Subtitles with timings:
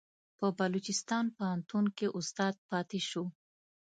[0.37, 3.23] په بلوچستان پوهنتون کې استاد پاتې شو.